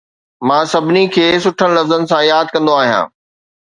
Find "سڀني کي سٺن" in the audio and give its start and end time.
0.71-1.69